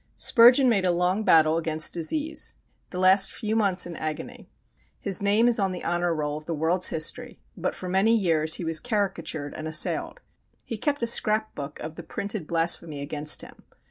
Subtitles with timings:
[0.17, 2.55] Spurgeon made a long battle against disease;
[2.89, 4.49] the last few months in agony.
[4.99, 8.55] His name is on the honour roll of the world's history, but for many years
[8.55, 10.19] he was caricatured and assailed.
[10.65, 13.61] He kept a scrap book of the printed blasphemy against him.